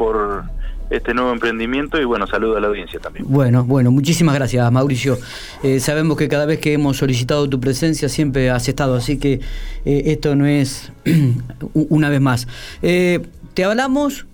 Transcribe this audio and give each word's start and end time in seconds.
por 0.00 0.44
este 0.88 1.12
nuevo 1.12 1.30
emprendimiento 1.30 2.00
y 2.00 2.06
bueno, 2.06 2.26
saludo 2.26 2.56
a 2.56 2.60
la 2.60 2.68
audiencia 2.68 2.98
también. 2.98 3.26
Bueno, 3.28 3.64
bueno, 3.64 3.90
muchísimas 3.90 4.34
gracias 4.34 4.72
Mauricio. 4.72 5.18
Eh, 5.62 5.78
sabemos 5.78 6.16
que 6.16 6.26
cada 6.26 6.46
vez 6.46 6.58
que 6.58 6.72
hemos 6.72 6.96
solicitado 6.96 7.50
tu 7.50 7.60
presencia 7.60 8.08
siempre 8.08 8.48
has 8.48 8.66
estado, 8.66 8.94
así 8.94 9.18
que 9.18 9.40
eh, 9.84 10.02
esto 10.06 10.34
no 10.36 10.46
es 10.46 10.90
una 11.74 12.08
vez 12.08 12.22
más. 12.22 12.48
Eh, 12.80 13.20
te 13.52 13.64
hablamos, 13.64 14.26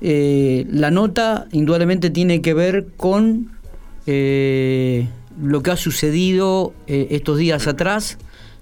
la 0.00 0.90
nota 0.92 1.48
indudablemente 1.50 2.08
tiene 2.10 2.40
que 2.40 2.54
ver 2.54 2.86
con 2.96 3.50
lo 4.06 5.62
que 5.62 5.70
ha 5.72 5.76
sucedido 5.76 6.72
estos 6.86 7.36
días 7.36 7.66
atrás, 7.66 8.16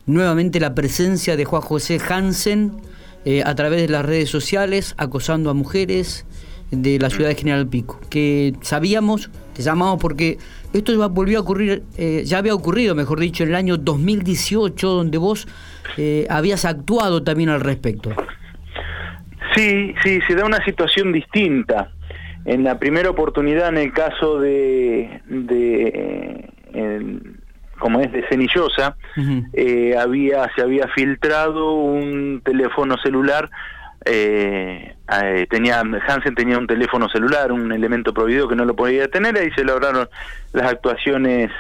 nuevamente 0.07 0.61
la 0.61 0.75
presencia 0.75 1.37
de 1.37 1.45
Juan 1.45 1.61
José 1.61 2.01
Hansen 2.09 2.88
a 3.45 3.55
través 3.55 3.83
de 3.83 3.89
las 3.89 4.05
redes 4.05 4.31
sociales, 4.31 4.95
acosando 4.97 5.51
a 5.51 5.55
mujeres, 5.55 6.27
de 6.71 6.99
la 6.99 7.11
ciudad 7.11 7.31
de 7.31 7.35
General 7.35 7.67
Pico, 7.67 7.99
que 8.11 8.53
sabíamos, 8.61 9.31
te 9.55 9.63
llamamos 9.63 10.01
porque 10.01 10.39
esto 10.73 11.09
volvió 11.09 11.39
a 11.39 11.41
ocurrir, 11.43 11.83
eh, 11.97 12.23
ya 12.25 12.39
había 12.39 12.55
ocurrido, 12.55 12.95
mejor 12.95 13.21
dicho, 13.21 13.43
en 13.43 13.51
el 13.51 13.55
año 13.55 13.77
2018, 13.79 14.89
donde 14.89 15.19
vos 15.19 15.49
eh, 15.97 16.27
habías 16.29 16.65
actuado 16.65 17.23
también 17.23 17.49
al 17.49 17.61
respecto. 17.61 18.11
Sí, 19.55 19.95
sí, 20.05 20.21
se 20.29 20.35
da 20.35 20.45
una 20.45 20.63
situación 20.65 21.13
distinta. 21.13 21.91
En 22.45 22.65
la 22.65 22.79
primera 22.79 23.11
oportunidad, 23.11 23.69
en 23.69 23.79
el 23.79 23.93
caso 23.93 24.39
de, 24.39 25.21
de 25.27 26.51
como 27.79 28.01
es 28.01 28.13
de 28.13 28.27
Cenillosa, 28.29 28.97
eh, 29.53 29.97
había, 29.99 30.49
se 30.55 30.63
había 30.63 30.89
filtrado 30.89 31.75
un 31.75 32.41
teléfono 32.45 32.97
celular 32.99 33.51
eh, 34.05 34.95
eh, 35.23 35.47
tenía 35.51 35.81
Hansen 35.81 36.35
tenía 36.35 36.57
un 36.59 36.67
teléfono 36.67 37.09
celular, 37.09 37.53
un 37.53 37.73
elemento 37.73 38.15
prohibido 38.15 38.49
que 38.49 38.57
no 38.57 38.65
lo 38.65 38.77
podía 38.77 39.09
tener, 39.09 39.37
ahí 39.37 39.51
se 39.51 39.65
lograron 39.65 40.09
las 40.53 40.73
actuaciones 40.73 41.51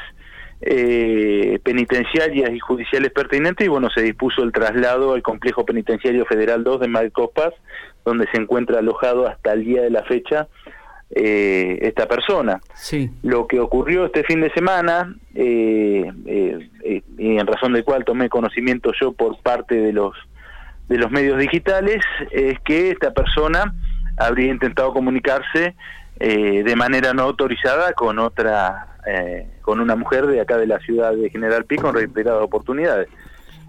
eh, 0.61 1.59
penitenciarias 1.63 2.51
y 2.51 2.59
judiciales 2.59 3.13
pertinentes 3.13 3.67
y 3.67 3.69
bueno, 3.69 3.91
se 3.91 4.03
dispuso 4.03 4.43
el 4.43 4.53
traslado 4.53 5.15
al 5.15 5.23
complejo 5.23 5.65
penitenciario 5.65 6.25
federal 6.27 6.65
2 6.65 6.81
de 6.81 6.89
Marcos 6.89 7.31
Paz, 7.35 7.53
donde 8.05 8.27
se 8.33 8.39
encuentra 8.39 8.79
alojado 8.79 9.27
hasta 9.27 9.53
el 9.53 9.65
día 9.65 9.83
de 9.83 9.91
la 9.91 10.05
fecha 10.05 10.49
eh, 11.11 11.79
esta 11.83 12.07
persona. 12.07 12.61
Sí. 12.75 13.11
Lo 13.23 13.47
que 13.47 13.61
ocurrió 13.61 14.07
este 14.07 14.25
fin 14.25 14.41
de 14.41 14.51
semana, 14.53 15.15
eh, 15.35 16.11
y 17.19 17.37
en 17.37 17.47
razón 17.47 17.73
del 17.73 17.85
cual 17.85 18.05
tomé 18.05 18.29
conocimiento 18.29 18.93
yo 19.01 19.13
por 19.13 19.41
parte 19.43 19.75
de 19.75 19.93
los 19.93 20.15
de 20.89 20.97
los 20.97 21.11
medios 21.11 21.39
digitales 21.39 22.03
es 22.31 22.59
que 22.61 22.91
esta 22.91 23.13
persona 23.13 23.75
habría 24.17 24.51
intentado 24.51 24.93
comunicarse 24.93 25.75
eh, 26.19 26.63
de 26.65 26.77
manera 26.77 27.13
no 27.13 27.23
autorizada 27.23 27.93
con 27.93 28.19
otra, 28.19 28.97
eh, 29.07 29.47
con 29.63 29.81
una 29.81 29.95
mujer 29.95 30.27
de 30.27 30.41
acá 30.41 30.57
de 30.57 30.67
la 30.67 30.79
ciudad 30.81 31.13
de 31.13 31.31
General 31.31 31.65
Pico 31.65 31.89
en 31.89 31.95
reiteradas 31.95 32.43
oportunidades. 32.43 33.09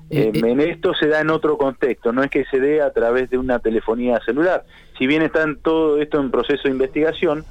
Eh, 0.09 0.31
en 0.33 0.59
esto 0.59 0.93
se 0.93 1.07
da 1.07 1.21
en 1.21 1.29
otro 1.29 1.57
contexto, 1.57 2.11
no 2.11 2.23
es 2.23 2.31
que 2.31 2.45
se 2.45 2.59
dé 2.59 2.81
a 2.81 2.91
través 2.91 3.29
de 3.29 3.38
una 3.38 3.59
telefonía 3.59 4.19
celular. 4.25 4.65
Si 4.97 5.05
bien 5.05 5.21
está 5.21 5.43
en 5.43 5.57
todo 5.57 6.02
esto 6.02 6.19
en 6.19 6.31
proceso 6.31 6.63
de 6.63 6.71
investigación, 6.71 7.45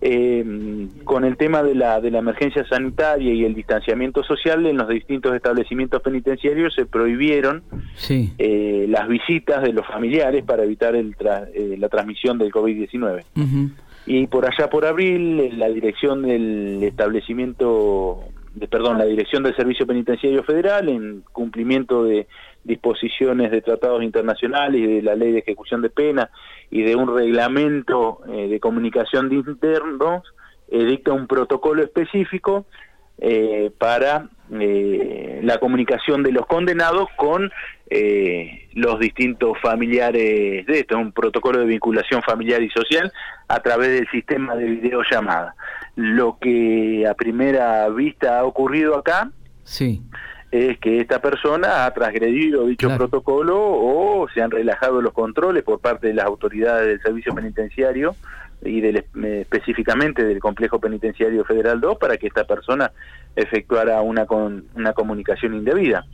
eh, 0.00 0.88
con 1.02 1.24
el 1.24 1.36
tema 1.36 1.62
de 1.64 1.74
la, 1.74 2.00
de 2.00 2.12
la 2.12 2.18
emergencia 2.18 2.64
sanitaria 2.68 3.32
y 3.32 3.44
el 3.44 3.54
distanciamiento 3.54 4.22
social 4.22 4.64
en 4.66 4.76
los 4.76 4.88
distintos 4.88 5.34
establecimientos 5.34 6.00
penitenciarios 6.02 6.72
se 6.74 6.86
prohibieron 6.86 7.64
eh, 8.08 8.86
las 8.88 9.08
visitas 9.08 9.62
de 9.62 9.72
los 9.72 9.84
familiares 9.84 10.44
para 10.44 10.62
evitar 10.62 10.94
el 10.94 11.16
eh, 11.52 11.74
la 11.78 11.88
transmisión 11.88 12.38
del 12.38 12.52
COVID-19. 12.52 13.24
Y 14.06 14.26
por 14.28 14.46
allá 14.46 14.70
por 14.70 14.86
abril, 14.86 15.58
la 15.58 15.68
dirección 15.68 16.22
del 16.22 16.80
establecimiento, 16.82 18.20
perdón, 18.66 18.98
la 18.98 19.04
dirección 19.04 19.42
del 19.42 19.54
Servicio 19.54 19.86
Penitenciario 19.86 20.42
Federal, 20.42 20.88
en 20.88 21.22
cumplimiento 21.32 22.04
de 22.04 22.26
disposiciones 22.64 23.50
de 23.50 23.62
tratados 23.62 24.02
internacionales 24.02 24.80
y 24.80 24.86
de 24.86 25.02
la 25.02 25.14
ley 25.14 25.32
de 25.32 25.38
ejecución 25.38 25.82
de 25.82 25.90
pena 25.90 26.30
y 26.70 26.82
de 26.82 26.96
un 26.96 27.14
reglamento 27.14 28.20
eh, 28.28 28.48
de 28.48 28.60
comunicación 28.60 29.28
de 29.28 29.36
internos, 29.36 30.22
eh, 30.70 30.84
dicta 30.84 31.12
un 31.12 31.26
protocolo 31.26 31.82
específico 31.82 32.66
eh, 33.18 33.70
para 33.78 34.28
la 34.50 35.58
comunicación 35.58 36.22
de 36.22 36.32
los 36.32 36.46
condenados 36.46 37.08
con 37.16 37.52
los 38.72 38.98
distintos 38.98 39.58
familiares 39.60 40.64
de 40.64 40.80
esto, 40.80 40.96
un 40.96 41.12
protocolo 41.12 41.58
de 41.58 41.66
vinculación 41.66 42.22
familiar 42.22 42.62
y 42.62 42.70
social 42.70 43.12
a 43.48 43.60
través 43.60 43.90
del 43.90 44.08
sistema 44.10 44.54
de 44.54 44.64
videollamada. 44.64 45.54
Lo 45.96 46.38
que 46.38 47.06
a 47.08 47.14
primera 47.14 47.88
vista 47.88 48.38
ha 48.38 48.44
ocurrido 48.44 48.96
acá 48.96 49.30
sí 49.64 50.02
es 50.50 50.78
que 50.78 51.00
esta 51.00 51.20
persona 51.20 51.84
ha 51.84 51.92
transgredido 51.92 52.66
dicho 52.66 52.88
protocolo 52.96 53.58
o 53.60 54.26
se 54.32 54.40
han 54.40 54.50
relajado 54.50 55.02
los 55.02 55.12
controles 55.12 55.62
por 55.62 55.80
parte 55.80 56.06
de 56.06 56.14
las 56.14 56.24
autoridades 56.24 56.86
del 56.86 57.02
servicio 57.02 57.34
penitenciario 57.34 58.16
y 58.64 58.80
del, 58.80 58.96
eh, 58.96 59.04
específicamente 59.42 60.24
del 60.24 60.40
complejo 60.40 60.80
penitenciario 60.80 61.44
federal 61.44 61.80
2 61.80 61.98
para 61.98 62.16
que 62.16 62.26
esta 62.26 62.44
persona 62.44 62.92
efectuara 63.36 64.00
una 64.00 64.24
con, 64.24 64.64
una 64.74 64.94
comunicación 64.94 65.54
indebida. 65.54 66.06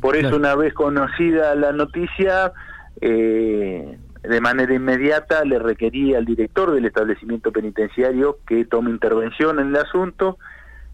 por 0.00 0.16
eso 0.16 0.36
una 0.36 0.54
vez 0.54 0.72
conocida 0.72 1.54
la 1.54 1.72
noticia 1.72 2.52
eh, 3.00 3.98
de 4.22 4.40
manera 4.40 4.72
inmediata 4.72 5.44
le 5.44 5.58
requería 5.58 6.18
al 6.18 6.24
director 6.24 6.72
del 6.72 6.84
establecimiento 6.84 7.52
penitenciario 7.52 8.38
que 8.46 8.64
tome 8.64 8.90
intervención 8.90 9.58
en 9.58 9.68
el 9.68 9.76
asunto 9.76 10.38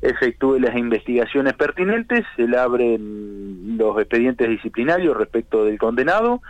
efectúe 0.01 0.61
las 0.61 0.77
investigaciones 0.77 1.55
pertinentes, 1.55 2.25
se 2.37 2.47
le 2.47 2.57
abren 2.57 3.77
los 3.77 3.99
expedientes 3.99 4.49
disciplinarios 4.49 5.17
respecto 5.17 5.65
del 5.65 5.79
condenado 5.79 6.41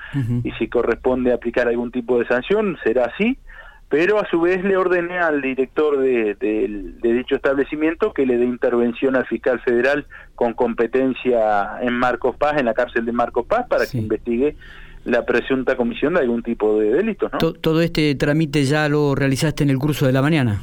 y 0.45 0.51
si 0.53 0.69
corresponde 0.69 1.33
aplicar 1.33 1.69
algún 1.69 1.91
tipo 1.91 2.19
de 2.19 2.27
sanción 2.27 2.77
será 2.85 3.07
así, 3.07 3.39
pero 3.89 4.19
a 4.19 4.29
su 4.29 4.43
vez 4.43 4.63
le 4.65 4.77
ordené 4.77 5.19
al 5.19 5.41
director 5.41 5.99
de, 5.99 6.37
dicho 7.03 7.37
establecimiento 7.37 8.13
que 8.13 8.27
le 8.27 8.37
dé 8.37 8.45
intervención 8.45 9.17
al 9.17 9.27
fiscal 9.27 9.61
federal 9.61 10.07
con 10.35 10.53
competencia 10.53 11.81
en 11.81 11.95
Marcos 11.95 12.37
Paz, 12.37 12.59
en 12.59 12.67
la 12.67 12.75
cárcel 12.75 13.07
de 13.07 13.13
Marcos 13.13 13.47
Paz, 13.47 13.67
para 13.67 13.87
que 13.87 13.97
investigue 13.97 14.57
la 15.09 15.25
presunta 15.25 15.77
comisión 15.77 16.15
de 16.15 16.21
algún 16.21 16.43
tipo 16.43 16.79
de 16.79 16.91
delitos. 16.91 17.33
¿no? 17.33 17.53
¿Todo 17.53 17.81
este 17.81 18.15
trámite 18.15 18.65
ya 18.65 18.89
lo 18.89 19.15
realizaste 19.15 19.65
en 19.65 19.71
el 19.71 19.79
curso 19.79 20.07
de 20.07 20.13
la 20.13 20.23
mañana? 20.23 20.63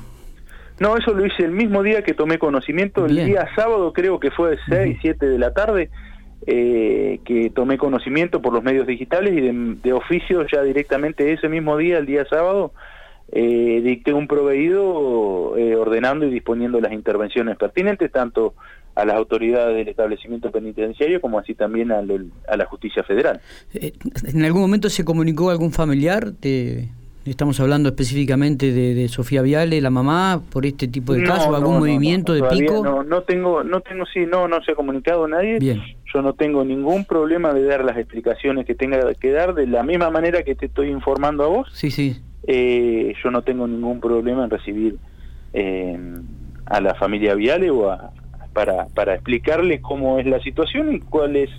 No, 0.79 0.97
eso 0.97 1.13
lo 1.13 1.25
hice 1.25 1.43
el 1.43 1.51
mismo 1.51 1.83
día 1.83 2.03
que 2.03 2.13
tomé 2.13 2.37
conocimiento, 2.37 3.05
el 3.05 3.15
día 3.15 3.47
sábado 3.55 3.93
creo 3.93 4.19
que 4.19 4.29
fue 4.29 4.57
6, 4.67 4.97
7 5.01 5.25
de 5.25 5.39
la 5.39 5.53
tarde, 5.53 5.89
eh, 6.45 7.21
que 7.23 7.49
tomé 7.49 7.77
conocimiento 7.77 8.41
por 8.41 8.53
los 8.53 8.61
medios 8.61 8.85
digitales 8.85 9.33
y 9.33 9.41
de, 9.41 9.93
oficio 9.93 10.45
ya 10.51 10.61
directamente 10.63 11.31
ese 11.31 11.47
mismo 11.47 11.77
día, 11.77 11.97
el 11.97 12.05
día 12.05 12.25
sábado, 12.29 12.73
eh, 13.31 13.81
dicté 13.83 14.13
un 14.13 14.27
proveído 14.27 15.55
eh, 15.57 15.75
ordenando 15.75 16.25
y 16.25 16.29
disponiendo 16.29 16.81
las 16.81 16.91
intervenciones 16.91 17.57
pertinentes 17.57 18.11
tanto 18.11 18.53
a 18.95 19.05
las 19.05 19.15
autoridades 19.15 19.75
del 19.75 19.87
establecimiento 19.87 20.51
penitenciario 20.51 21.21
como 21.21 21.37
así 21.37 21.53
también 21.53 21.91
a, 21.91 21.99
a 22.47 22.57
la 22.57 22.65
justicia 22.65 23.03
federal. 23.03 23.41
¿En 23.73 24.45
algún 24.45 24.61
momento 24.61 24.89
se 24.89 25.03
comunicó 25.03 25.49
algún 25.49 25.71
familiar 25.71 26.31
de, 26.33 26.89
Estamos 27.25 27.59
hablando 27.59 27.89
específicamente 27.89 28.71
de, 28.71 29.07
Sofía 29.07 29.41
Viale, 29.41 29.81
la 29.81 29.89
mamá, 29.89 30.43
por 30.51 30.63
este 30.63 30.87
tipo 30.87 31.13
de 31.13 31.23
casos, 31.23 31.55
algún 31.55 31.79
movimiento 31.79 32.33
de 32.33 32.43
pico. 32.43 32.83
No, 32.83 33.03
no 33.03 33.23
tengo, 33.23 33.63
no 33.63 33.81
tengo, 33.81 34.05
sí, 34.05 34.27
no, 34.27 34.47
no 34.47 34.61
se 34.63 34.73
ha 34.73 34.75
comunicado 34.75 35.27
nadie. 35.27 35.57
Bien. 35.57 35.81
Yo 36.13 36.21
no 36.21 36.33
tengo 36.33 36.63
ningún 36.63 37.03
problema 37.05 37.51
de 37.51 37.63
dar 37.63 37.83
las 37.83 37.97
explicaciones 37.97 38.67
que 38.67 38.75
tenga 38.75 39.11
que 39.15 39.31
dar 39.31 39.55
de 39.55 39.65
la 39.65 39.81
misma 39.81 40.11
manera 40.11 40.43
que 40.43 40.53
te 40.53 40.67
estoy 40.67 40.89
informando 40.89 41.43
a 41.43 41.47
vos. 41.47 41.67
Sí, 41.73 41.89
sí. 41.89 42.21
Eh, 42.45 43.15
yo 43.23 43.31
no 43.31 43.41
tengo 43.41 43.67
ningún 43.67 43.99
problema 43.99 44.43
en 44.43 44.51
recibir 44.51 44.97
eh, 45.53 45.97
a 46.67 46.79
la 46.79 46.93
familia 46.93 47.33
Viale 47.33 47.71
o 47.71 47.89
para, 48.55 48.87
para 48.95 49.13
explicarle 49.13 49.81
cómo 49.81 50.17
es 50.17 50.25
la 50.25 50.39
situación 50.39 50.95
y 50.95 51.01
cuáles 51.01 51.49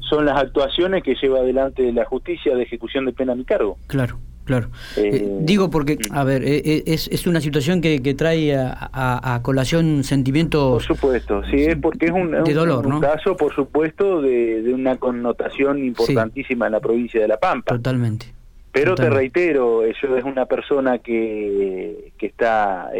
son 0.00 0.26
las 0.26 0.36
actuaciones 0.36 1.04
que 1.04 1.14
lleva 1.14 1.38
adelante 1.38 1.90
la 1.92 2.04
justicia 2.04 2.56
de 2.56 2.64
ejecución 2.64 3.06
de 3.06 3.12
pena 3.12 3.32
a 3.32 3.36
mi 3.36 3.44
cargo. 3.44 3.78
Claro. 3.86 4.18
Claro. 4.44 4.70
Eh, 4.96 5.10
eh, 5.12 5.38
digo 5.42 5.70
porque, 5.70 5.98
a 6.10 6.24
ver, 6.24 6.42
eh, 6.42 6.82
es, 6.84 7.06
es 7.12 7.28
una 7.28 7.40
situación 7.40 7.80
que, 7.80 8.14
trae 8.14 8.56
a, 8.56 9.38
colación 9.42 10.02
sentimientos... 10.02 10.84
Por 10.84 10.96
supuesto, 10.96 11.42
sí, 11.48 11.58
es 11.58 11.76
porque 11.76 12.06
es 12.06 12.12
un, 12.12 12.32
de 12.32 12.52
dolor, 12.52 12.84
un, 12.84 13.00
caso, 13.00 13.36
por 13.36 13.54
supuesto, 13.54 14.20
de, 14.20 14.68
una 14.74 14.96
connotación 14.96 15.84
importantísima 15.84 16.66
en 16.66 16.72
la 16.72 16.80
provincia 16.80 17.20
de 17.20 17.28
La 17.28 17.36
Pampa. 17.36 17.76
Totalmente. 17.76 18.41
Pero 18.72 18.94
te 18.94 19.10
reitero, 19.10 19.84
eso 19.84 20.16
es 20.16 20.24
una 20.24 20.46
persona 20.46 20.98
que, 20.98 22.12
que 22.16 22.26
está 22.26 22.90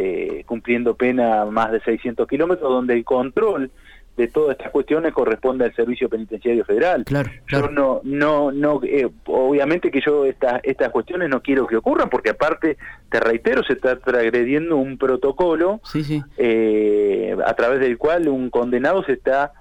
cumpliendo 0.44 0.94
pena 0.96 1.46
más 1.46 1.72
de 1.72 1.80
600 1.80 2.28
kilómetros, 2.28 2.70
donde 2.70 2.94
el 2.94 3.04
control 3.04 3.70
de 4.16 4.28
todas 4.28 4.56
estas 4.56 4.70
cuestiones 4.70 5.12
corresponde 5.12 5.64
al 5.64 5.74
Servicio 5.74 6.08
Penitenciario 6.08 6.64
Federal. 6.64 7.04
Claro, 7.04 7.30
Yo 7.48 7.68
no, 7.68 8.00
no, 8.04 8.52
no, 8.52 8.80
eh, 8.84 9.08
obviamente 9.26 9.90
que 9.90 10.00
yo 10.04 10.26
estas 10.26 10.60
estas 10.64 10.90
cuestiones 10.90 11.30
no 11.30 11.40
quiero 11.40 11.66
que 11.66 11.76
ocurran, 11.76 12.10
porque 12.10 12.30
aparte, 12.30 12.76
te 13.10 13.20
reitero, 13.20 13.62
se 13.62 13.72
está 13.72 13.98
transgrediendo 13.98 14.76
un 14.76 14.98
protocolo 14.98 15.80
sí, 15.84 16.04
sí. 16.04 16.22
Eh, 16.36 17.34
a 17.44 17.54
través 17.54 17.80
del 17.80 17.96
cual 17.96 18.28
un 18.28 18.50
condenado 18.50 19.02
se 19.04 19.12
está 19.12 19.52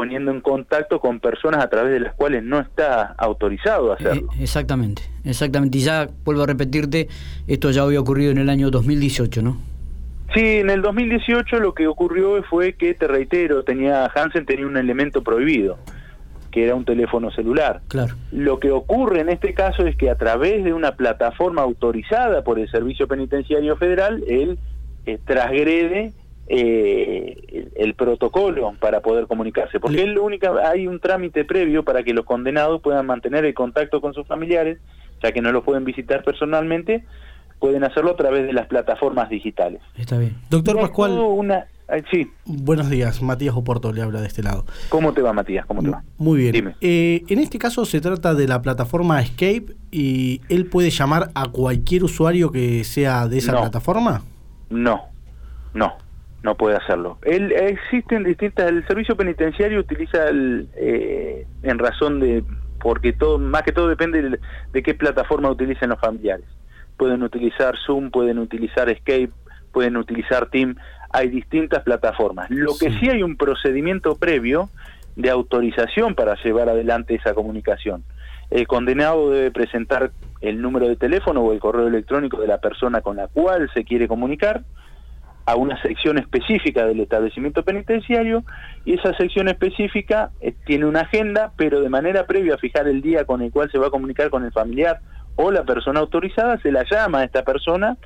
poniendo 0.00 0.30
en 0.30 0.40
contacto 0.40 0.98
con 0.98 1.20
personas 1.20 1.62
a 1.62 1.68
través 1.68 1.92
de 1.92 2.00
las 2.00 2.14
cuales 2.14 2.42
no 2.42 2.58
está 2.58 3.14
autorizado 3.18 3.92
a 3.92 3.96
hacerlo. 3.96 4.30
Eh, 4.32 4.44
exactamente, 4.44 5.02
exactamente. 5.26 5.76
Y 5.76 5.82
ya 5.82 6.08
vuelvo 6.24 6.44
a 6.44 6.46
repetirte, 6.46 7.08
esto 7.46 7.70
ya 7.70 7.82
había 7.82 8.00
ocurrido 8.00 8.30
en 8.30 8.38
el 8.38 8.48
año 8.48 8.70
2018, 8.70 9.42
¿no? 9.42 9.58
Sí, 10.32 10.40
en 10.40 10.70
el 10.70 10.80
2018 10.80 11.60
lo 11.60 11.74
que 11.74 11.86
ocurrió 11.86 12.42
fue 12.44 12.72
que, 12.72 12.94
te 12.94 13.08
reitero, 13.08 13.62
tenía 13.62 14.06
Hansen 14.06 14.46
tenía 14.46 14.66
un 14.66 14.78
elemento 14.78 15.22
prohibido, 15.22 15.76
que 16.50 16.64
era 16.64 16.74
un 16.74 16.86
teléfono 16.86 17.30
celular. 17.30 17.82
Claro. 17.88 18.14
Lo 18.32 18.58
que 18.58 18.70
ocurre 18.70 19.20
en 19.20 19.28
este 19.28 19.52
caso 19.52 19.86
es 19.86 19.96
que 19.96 20.08
a 20.08 20.14
través 20.14 20.64
de 20.64 20.72
una 20.72 20.92
plataforma 20.92 21.60
autorizada 21.60 22.42
por 22.42 22.58
el 22.58 22.70
Servicio 22.70 23.06
Penitenciario 23.06 23.76
Federal, 23.76 24.24
él 24.26 24.58
eh, 25.04 25.18
transgrede 25.26 26.14
eh, 26.46 27.36
el, 27.52 27.72
el, 27.76 27.94
protocolo 27.94 28.74
para 28.80 29.00
poder 29.00 29.26
comunicarse, 29.26 29.78
porque 29.78 30.02
es 30.02 30.18
única, 30.18 30.52
hay 30.68 30.86
un 30.86 30.98
trámite 30.98 31.44
previo 31.44 31.84
para 31.84 32.02
que 32.02 32.12
los 32.12 32.24
condenados 32.24 32.80
puedan 32.82 33.06
mantener 33.06 33.44
el 33.44 33.54
contacto 33.54 34.00
con 34.00 34.14
sus 34.14 34.26
familiares, 34.26 34.78
ya 35.22 35.32
que 35.32 35.40
no 35.40 35.52
los 35.52 35.62
pueden 35.64 35.84
visitar 35.84 36.24
personalmente, 36.24 37.04
pueden 37.60 37.84
hacerlo 37.84 38.12
a 38.12 38.16
través 38.16 38.46
de 38.46 38.52
las 38.52 38.66
plataformas 38.66 39.28
digitales. 39.28 39.80
Está 39.96 40.18
bien. 40.18 40.36
Doctor 40.48 40.80
Pascual, 40.80 41.12
Una, 41.12 41.66
sí, 42.10 42.30
buenos 42.44 42.88
días. 42.90 43.22
Matías 43.22 43.54
Oporto 43.54 43.92
le 43.92 44.02
habla 44.02 44.20
de 44.20 44.26
este 44.26 44.42
lado. 44.42 44.64
¿cómo 44.88 45.12
te 45.12 45.22
va 45.22 45.32
Matías? 45.32 45.66
¿Cómo 45.66 45.82
te 45.82 45.90
va? 45.90 46.02
Muy 46.18 46.38
bien. 46.40 46.52
Dime. 46.52 46.74
Eh, 46.80 47.22
en 47.28 47.38
este 47.38 47.58
caso 47.58 47.84
se 47.84 48.00
trata 48.00 48.34
de 48.34 48.48
la 48.48 48.62
plataforma 48.62 49.20
Escape 49.20 49.66
y 49.90 50.40
él 50.48 50.66
puede 50.66 50.90
llamar 50.90 51.30
a 51.34 51.48
cualquier 51.48 52.04
usuario 52.04 52.50
que 52.50 52.82
sea 52.84 53.28
de 53.28 53.38
esa 53.38 53.52
No. 53.52 53.60
plataforma. 53.60 54.22
No, 54.70 55.02
no, 55.74 55.94
no 56.42 56.54
puede 56.54 56.76
hacerlo. 56.76 57.18
Él, 57.22 57.52
existen 57.52 58.24
distintas, 58.24 58.68
el 58.68 58.86
servicio 58.86 59.16
penitenciario 59.16 59.80
utiliza 59.80 60.28
el, 60.28 60.68
eh, 60.76 61.46
en 61.62 61.78
razón 61.78 62.20
de, 62.20 62.42
porque 62.80 63.12
todo, 63.12 63.38
más 63.38 63.62
que 63.62 63.72
todo 63.72 63.88
depende 63.88 64.22
de, 64.22 64.38
de 64.72 64.82
qué 64.82 64.94
plataforma 64.94 65.50
utilicen 65.50 65.90
los 65.90 66.00
familiares. 66.00 66.46
Pueden 66.96 67.22
utilizar 67.22 67.74
Zoom, 67.86 68.10
pueden 68.10 68.38
utilizar 68.38 68.88
Escape, 68.88 69.30
pueden 69.72 69.96
utilizar 69.96 70.48
Team, 70.50 70.76
hay 71.12 71.28
distintas 71.28 71.82
plataformas. 71.82 72.50
Lo 72.50 72.72
que 72.78 72.90
Sí. 72.90 72.98
sí 73.00 73.10
hay 73.10 73.22
un 73.22 73.36
procedimiento 73.36 74.16
previo 74.16 74.70
de 75.16 75.30
autorización 75.30 76.14
para 76.14 76.36
llevar 76.42 76.68
adelante 76.68 77.14
esa 77.14 77.34
comunicación. 77.34 78.04
El 78.50 78.66
condenado 78.66 79.30
debe 79.30 79.50
presentar 79.50 80.10
el 80.40 80.60
número 80.60 80.88
de 80.88 80.96
teléfono 80.96 81.42
o 81.42 81.52
el 81.52 81.60
correo 81.60 81.86
electrónico 81.86 82.40
de 82.40 82.46
la 82.46 82.58
persona 82.58 83.00
con 83.00 83.16
la 83.16 83.28
cual 83.28 83.70
se 83.74 83.84
quiere 83.84 84.08
comunicar 84.08 84.62
a 85.50 85.56
una 85.56 85.80
sección 85.82 86.18
específica 86.18 86.84
del 86.86 87.00
establecimiento 87.00 87.62
penitenciario 87.64 88.44
y 88.84 88.94
esa 88.94 89.12
sección 89.16 89.48
específica 89.48 90.30
eh, 90.40 90.54
tiene 90.66 90.86
una 90.86 91.00
agenda, 91.00 91.52
pero 91.56 91.80
de 91.80 91.88
manera 91.88 92.26
previa 92.26 92.54
a 92.54 92.58
fijar 92.58 92.86
el 92.88 93.02
día 93.02 93.24
con 93.24 93.42
el 93.42 93.50
cual 93.50 93.70
se 93.70 93.78
va 93.78 93.88
a 93.88 93.90
comunicar 93.90 94.30
con 94.30 94.44
el 94.44 94.52
familiar 94.52 95.00
o 95.36 95.50
la 95.50 95.64
persona 95.64 96.00
autorizada, 96.00 96.58
se 96.60 96.70
la 96.72 96.84
llama 96.90 97.20
a 97.20 97.24
esta 97.24 97.42
persona 97.44 97.96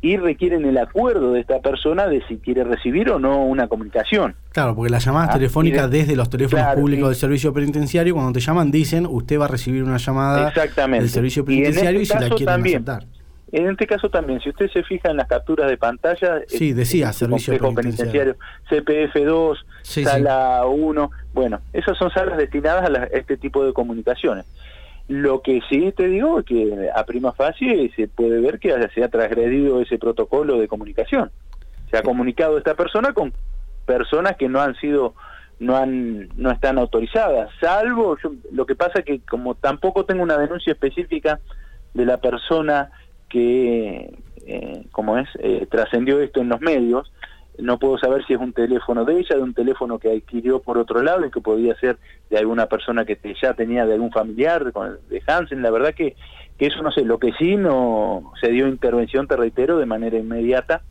y 0.00 0.16
requieren 0.16 0.64
el 0.64 0.78
acuerdo 0.78 1.32
de 1.32 1.40
esta 1.40 1.60
persona 1.60 2.08
de 2.08 2.22
si 2.26 2.38
quiere 2.38 2.64
recibir 2.64 3.08
o 3.10 3.20
no 3.20 3.44
una 3.44 3.68
comunicación. 3.68 4.34
Claro, 4.50 4.74
porque 4.74 4.90
las 4.90 5.04
llamadas 5.04 5.28
Ah, 5.30 5.34
telefónicas 5.34 5.88
de- 5.90 5.98
desde 5.98 6.16
los 6.16 6.28
teléfonos 6.28 6.64
Claro, 6.64 6.80
públicos 6.80 7.04
y- 7.06 7.08
del 7.10 7.14
servicio 7.16 7.52
penitenciario, 7.52 8.14
cuando 8.14 8.32
te 8.32 8.40
llaman, 8.40 8.72
dicen 8.72 9.06
usted 9.08 9.38
va 9.38 9.44
a 9.44 9.48
recibir 9.48 9.84
una 9.84 9.98
llamada 9.98 10.48
Exactamente. 10.48 11.02
del 11.04 11.08
servicio 11.10 11.42
Y 11.42 11.42
en 11.42 11.46
penitenciario 11.62 12.00
y, 12.00 12.02
este 12.02 12.14
si 12.14 12.20
la 12.20 12.26
caso 12.28 12.36
quieren 12.36 12.54
también. 12.54 12.76
aceptar. 12.88 13.21
En 13.52 13.68
este 13.68 13.86
caso 13.86 14.08
también, 14.08 14.40
si 14.40 14.48
usted 14.48 14.70
se 14.70 14.82
fija 14.82 15.10
en 15.10 15.18
las 15.18 15.28
capturas 15.28 15.68
de 15.68 15.76
pantalla, 15.76 16.40
Sí, 16.48 16.70
el- 16.70 16.76
decía 16.76 17.08
el 17.08 17.12
servicio 17.14 17.58
complejo 17.58 17.74
penitenciario. 17.96 18.36
CPF2, 18.70 19.58
Sí, 19.82 20.04
sala 20.04 20.64
1, 20.66 21.10
bueno, 21.34 21.60
esas 21.74 21.98
son 21.98 22.10
salas 22.10 22.38
destinadas 22.38 22.84
a, 22.86 22.88
la- 22.90 23.02
a 23.02 23.04
este 23.12 23.36
tipo 23.36 23.64
de 23.64 23.74
comunicaciones. 23.74 24.46
Lo 25.08 25.42
que 25.42 25.60
sí 25.68 25.92
te 25.94 26.06
digo 26.06 26.38
es 26.38 26.46
que 26.46 26.88
a 26.94 27.04
prima 27.04 27.32
facie 27.32 27.90
se 27.94 28.08
puede 28.08 28.40
ver 28.40 28.58
que 28.58 28.74
se 28.94 29.04
ha 29.04 29.08
transgredido 29.08 29.82
ese 29.82 29.98
protocolo 29.98 30.58
de 30.58 30.68
comunicación. 30.68 31.30
Se 31.90 31.98
ha 31.98 32.02
comunicado 32.02 32.56
esta 32.56 32.74
persona 32.74 33.12
con 33.12 33.34
personas 33.84 34.36
que 34.36 34.48
no 34.48 34.60
han 34.62 34.74
sido 34.76 35.14
no 35.58 35.76
han 35.76 36.28
no 36.36 36.50
están 36.50 36.78
autorizadas, 36.78 37.50
salvo 37.60 38.16
yo- 38.22 38.32
lo 38.50 38.64
que 38.66 38.74
pasa 38.74 39.02
que 39.02 39.20
como 39.20 39.54
tampoco 39.54 40.04
tengo 40.04 40.22
una 40.22 40.36
denuncia 40.38 40.72
específica 40.72 41.38
de 41.94 42.04
la 42.06 42.16
persona 42.16 42.90
que 43.32 44.14
eh, 44.46 44.84
como 44.92 45.16
es 45.18 45.28
eh, 45.38 45.66
trascendió 45.70 46.20
esto 46.20 46.40
en 46.40 46.50
los 46.50 46.60
medios, 46.60 47.10
no 47.58 47.78
puedo 47.78 47.98
saber 47.98 48.24
si 48.26 48.32
es 48.34 48.38
un 48.40 48.52
teléfono 48.52 49.04
de 49.04 49.18
ella, 49.20 49.36
de 49.36 49.42
un 49.42 49.54
teléfono 49.54 49.98
que 49.98 50.10
adquirió 50.10 50.60
por 50.60 50.78
otro 50.78 51.02
lado 51.02 51.24
y 51.24 51.30
que 51.30 51.40
podía 51.40 51.74
ser 51.76 51.96
de 52.30 52.38
alguna 52.38 52.66
persona 52.66 53.04
que 53.04 53.16
te- 53.16 53.34
ya 53.40 53.54
tenía 53.54 53.84
de 53.86 53.94
algún 53.94 54.10
familiar, 54.10 54.64
de 54.64 55.22
Hansen, 55.26 55.62
la 55.62 55.70
verdad 55.70 55.94
que, 55.94 56.16
que 56.58 56.66
eso 56.66 56.82
no 56.82 56.90
sé, 56.92 57.04
lo 57.04 57.18
que 57.18 57.32
sí 57.38 57.56
no 57.56 58.32
se 58.40 58.48
dio 58.50 58.68
intervención, 58.68 59.26
te 59.28 59.36
reitero, 59.36 59.78
de 59.78 59.86
manera 59.86 60.18
inmediata 60.18 60.82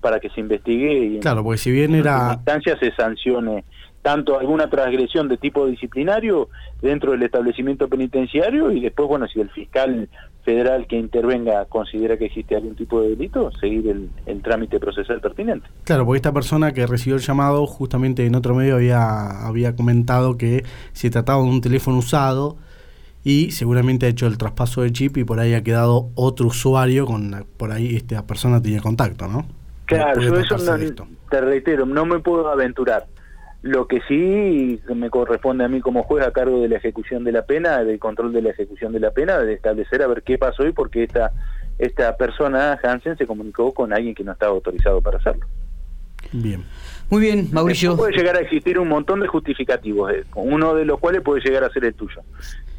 para 0.00 0.20
que 0.20 0.30
se 0.30 0.40
investigue 0.40 0.92
y 1.04 1.20
Claro, 1.20 1.42
porque 1.44 1.58
si 1.58 1.70
bien 1.70 1.94
era 1.94 2.32
instancia 2.34 2.76
se 2.78 2.92
sancione 2.92 3.64
tanto 4.02 4.38
alguna 4.38 4.68
transgresión 4.68 5.28
de 5.28 5.36
tipo 5.36 5.64
disciplinario 5.66 6.48
dentro 6.82 7.12
del 7.12 7.22
establecimiento 7.22 7.88
penitenciario 7.88 8.70
y 8.72 8.80
después, 8.80 9.08
bueno, 9.08 9.28
si 9.28 9.40
el 9.40 9.48
fiscal 9.50 10.08
federal 10.44 10.86
que 10.86 10.96
intervenga 10.96 11.64
considera 11.66 12.16
que 12.16 12.26
existe 12.26 12.56
algún 12.56 12.74
tipo 12.74 13.00
de 13.00 13.10
delito, 13.10 13.50
seguir 13.60 13.88
el, 13.88 14.10
el 14.26 14.42
trámite 14.42 14.80
procesal 14.80 15.20
pertinente. 15.20 15.66
Claro, 15.84 16.04
porque 16.04 16.16
esta 16.16 16.32
persona 16.32 16.72
que 16.72 16.86
recibió 16.86 17.16
el 17.16 17.22
llamado, 17.22 17.66
justamente 17.66 18.26
en 18.26 18.34
otro 18.34 18.54
medio 18.54 18.74
había, 18.76 19.46
había 19.46 19.76
comentado 19.76 20.36
que 20.36 20.64
se 20.92 21.10
trataba 21.10 21.42
de 21.42 21.48
un 21.48 21.60
teléfono 21.60 21.98
usado 21.98 22.56
y 23.24 23.52
seguramente 23.52 24.06
ha 24.06 24.08
hecho 24.08 24.26
el 24.26 24.36
traspaso 24.36 24.82
de 24.82 24.90
chip 24.92 25.16
y 25.16 25.24
por 25.24 25.38
ahí 25.38 25.54
ha 25.54 25.62
quedado 25.62 26.08
otro 26.16 26.48
usuario 26.48 27.06
con 27.06 27.30
la- 27.30 27.44
por 27.56 27.70
ahí 27.70 27.94
esta 27.94 28.26
persona 28.26 28.60
tenía 28.60 28.80
contacto, 28.80 29.28
¿no? 29.28 29.46
Claro, 29.86 30.20
yo 30.22 30.36
eso 30.36 30.56
no, 30.58 31.06
te 31.30 31.40
reitero, 31.40 31.86
no 31.86 32.04
me 32.06 32.18
puedo 32.18 32.48
aventurar. 32.50 33.06
Lo 33.62 33.86
que 33.86 34.00
sí 34.08 34.80
me 34.92 35.08
corresponde 35.08 35.64
a 35.64 35.68
mí 35.68 35.80
como 35.80 36.02
juez 36.02 36.26
a 36.26 36.32
cargo 36.32 36.60
de 36.60 36.68
la 36.68 36.76
ejecución 36.76 37.22
de 37.22 37.32
la 37.32 37.46
pena, 37.46 37.84
del 37.84 38.00
control 38.00 38.32
de 38.32 38.42
la 38.42 38.50
ejecución 38.50 38.92
de 38.92 39.00
la 39.00 39.12
pena, 39.12 39.38
de 39.38 39.54
establecer 39.54 40.02
a 40.02 40.08
ver 40.08 40.22
qué 40.22 40.36
pasó 40.36 40.66
y 40.66 40.72
por 40.72 40.90
qué 40.90 41.04
esta, 41.04 41.30
esta 41.78 42.16
persona, 42.16 42.78
Hansen, 42.82 43.16
se 43.16 43.26
comunicó 43.26 43.72
con 43.72 43.92
alguien 43.92 44.14
que 44.14 44.24
no 44.24 44.32
estaba 44.32 44.52
autorizado 44.52 45.00
para 45.00 45.18
hacerlo. 45.18 45.46
Bien. 46.32 46.64
Muy 47.10 47.20
bien, 47.20 47.48
Mauricio. 47.52 47.90
Después 47.90 48.10
puede 48.10 48.22
llegar 48.22 48.36
a 48.36 48.40
existir 48.40 48.78
un 48.78 48.88
montón 48.88 49.20
de 49.20 49.26
justificativos, 49.26 50.12
eh, 50.12 50.24
uno 50.34 50.74
de 50.74 50.84
los 50.84 50.98
cuales 50.98 51.20
puede 51.22 51.42
llegar 51.42 51.62
a 51.62 51.70
ser 51.70 51.84
el 51.84 51.94
tuyo. 51.94 52.22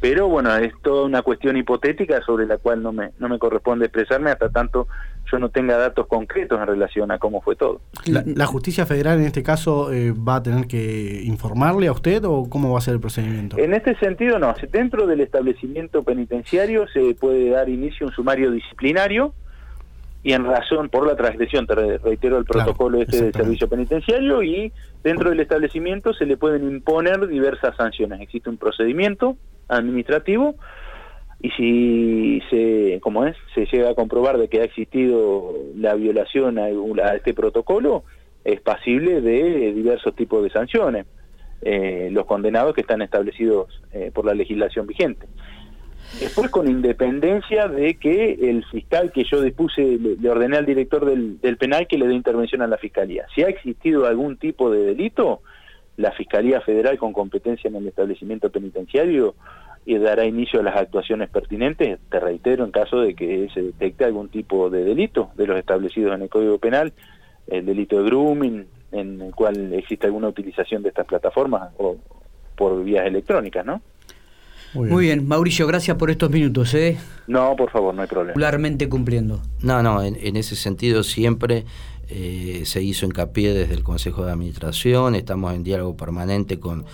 Pero 0.00 0.28
bueno, 0.28 0.54
es 0.56 0.72
toda 0.82 1.04
una 1.04 1.22
cuestión 1.22 1.56
hipotética 1.56 2.20
sobre 2.22 2.46
la 2.46 2.58
cual 2.58 2.82
no 2.82 2.92
me, 2.92 3.12
no 3.18 3.28
me 3.28 3.38
corresponde 3.38 3.86
expresarme 3.86 4.30
hasta 4.30 4.50
tanto 4.50 4.88
yo 5.34 5.38
no 5.40 5.48
tenga 5.48 5.76
datos 5.76 6.06
concretos 6.06 6.60
en 6.60 6.66
relación 6.66 7.10
a 7.10 7.18
cómo 7.18 7.40
fue 7.40 7.56
todo. 7.56 7.80
La, 8.06 8.22
la 8.24 8.46
justicia 8.46 8.86
federal 8.86 9.18
en 9.18 9.26
este 9.26 9.42
caso 9.42 9.92
eh, 9.92 10.12
va 10.12 10.36
a 10.36 10.42
tener 10.42 10.66
que 10.66 11.22
informarle 11.24 11.88
a 11.88 11.92
usted 11.92 12.22
o 12.24 12.48
cómo 12.48 12.72
va 12.72 12.78
a 12.78 12.82
ser 12.82 12.94
el 12.94 13.00
procedimiento? 13.00 13.58
En 13.58 13.74
este 13.74 13.96
sentido, 13.98 14.38
no. 14.38 14.54
Dentro 14.70 15.06
del 15.06 15.20
establecimiento 15.20 16.02
penitenciario 16.04 16.86
se 16.88 17.14
puede 17.14 17.50
dar 17.50 17.68
inicio 17.68 18.06
a 18.06 18.10
un 18.10 18.14
sumario 18.14 18.50
disciplinario 18.52 19.34
y 20.22 20.32
en 20.32 20.44
razón 20.44 20.88
por 20.88 21.06
la 21.06 21.16
transgresión, 21.16 21.66
te 21.66 21.74
re- 21.74 21.98
reitero 21.98 22.38
el 22.38 22.44
Claro, 22.44 22.64
protocolo 22.66 23.02
este 23.02 23.24
del 23.24 23.32
servicio 23.32 23.68
penitenciario 23.68 24.42
y 24.42 24.72
dentro 25.02 25.30
del 25.30 25.40
establecimiento 25.40 26.14
se 26.14 26.26
le 26.26 26.36
pueden 26.36 26.62
imponer 26.70 27.26
diversas 27.26 27.76
sanciones. 27.76 28.20
Existe 28.20 28.48
un 28.48 28.56
procedimiento 28.56 29.36
administrativo 29.68 30.54
y 31.44 31.50
si 31.50 32.40
se, 32.48 33.00
como 33.02 33.26
es, 33.26 33.36
se 33.54 33.66
llega 33.66 33.90
a 33.90 33.94
comprobar 33.94 34.38
de 34.38 34.48
que 34.48 34.62
ha 34.62 34.64
existido 34.64 35.52
la 35.76 35.92
violación 35.92 36.58
a, 36.58 36.70
este 37.14 37.34
protocolo, 37.34 38.04
es 38.44 38.62
pasible 38.62 39.20
de 39.20 39.74
diversos 39.74 40.16
tipos 40.16 40.42
de 40.42 40.48
sanciones. 40.48 41.04
eh, 41.60 42.08
los 42.10 42.24
condenados 42.24 42.74
que 42.74 42.80
están 42.80 43.02
establecidos 43.02 43.68
eh, 43.92 44.10
por 44.14 44.24
la 44.24 44.32
legislación 44.32 44.86
vigente. 44.86 45.26
Después, 46.18 46.50
con 46.50 46.66
independencia 46.66 47.68
de 47.68 47.94
que 47.96 48.38
el 48.40 48.64
fiscal 48.64 49.12
que 49.12 49.24
yo 49.24 49.42
dispuse, 49.42 49.98
le, 49.98 50.30
ordené 50.30 50.56
al 50.56 50.66
director 50.66 51.04
del 51.04 51.56
penal 51.58 51.86
que 51.86 51.98
le 51.98 52.06
dé 52.06 52.14
intervención 52.14 52.62
a 52.62 52.66
la 52.66 52.78
fiscalía. 52.78 53.26
Si 53.34 53.42
ha 53.42 53.48
existido 53.48 54.06
algún 54.06 54.38
tipo 54.38 54.70
de 54.70 54.82
delito, 54.82 55.42
la 55.96 56.10
Fiscalía 56.12 56.60
Federal 56.60 56.98
con 56.98 57.12
competencia 57.12 57.68
en 57.68 57.76
el 57.76 57.86
establecimiento 57.86 58.50
penitenciario 58.50 59.34
y 59.86 59.98
dará 59.98 60.24
inicio 60.24 60.60
a 60.60 60.62
las 60.62 60.76
actuaciones 60.76 61.28
pertinentes, 61.28 61.98
te 62.10 62.20
reitero, 62.20 62.64
en 62.64 62.70
caso 62.70 63.00
de 63.00 63.14
que 63.14 63.48
se 63.52 63.62
detecte 63.62 64.04
algún 64.04 64.28
tipo 64.28 64.70
de 64.70 64.84
delito 64.84 65.30
de 65.36 65.46
los 65.46 65.58
establecidos 65.58 66.14
en 66.14 66.22
el 66.22 66.28
Código 66.28 66.58
Penal, 66.58 66.92
el 67.48 67.66
delito 67.66 67.98
de 67.98 68.04
grooming, 68.04 68.66
en 68.92 69.20
el 69.20 69.34
cual 69.34 69.72
existe 69.74 70.06
alguna 70.06 70.28
utilización 70.28 70.82
de 70.82 70.88
estas 70.88 71.06
plataformas 71.06 71.70
o 71.78 71.96
por 72.56 72.82
vías 72.82 73.06
electrónicas, 73.06 73.66
¿no? 73.66 73.82
Muy 74.74 75.04
bien. 75.04 75.26
Mauricio, 75.28 75.66
gracias 75.66 75.96
por 75.96 76.10
estos 76.10 76.30
minutos. 76.30 76.74
¿eh? 76.74 76.98
No, 77.28 77.54
por 77.54 77.70
favor, 77.70 77.94
no 77.94 78.02
hay 78.02 78.08
problema. 78.08 78.32
Regularmente 78.32 78.88
cumpliendo. 78.88 79.40
No, 79.60 79.82
no, 79.82 80.02
en, 80.02 80.36
ese 80.36 80.56
sentido 80.56 81.04
siempre 81.04 81.64
eh, 82.08 82.62
se 82.64 82.82
hizo 82.82 83.06
hincapié 83.06 83.54
desde 83.54 83.74
el 83.74 83.84
Consejo 83.84 84.24
de 84.24 84.32
Administración, 84.32 85.14
estamos 85.14 85.54
en 85.54 85.62
diálogo 85.62 85.96
permanente 85.96 86.58
con, 86.58 86.84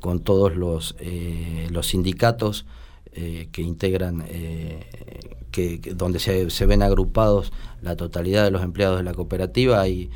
con 0.00 0.20
todos 0.20 0.56
los, 0.56 0.96
eh, 1.00 1.68
los 1.70 1.88
sindicatos 1.88 2.66
eh, 3.12 3.48
que 3.52 3.62
integran, 3.62 4.24
que, 5.50 5.80
donde 5.94 6.18
se, 6.18 6.50
se, 6.50 6.66
ven 6.66 6.82
agrupados 6.82 7.52
la 7.82 7.96
totalidad 7.96 8.44
de 8.44 8.50
los 8.50 8.62
empleados 8.62 8.98
de 8.98 9.04
la 9.04 9.14
cooperativa. 9.14 9.80
Hay 9.80 10.10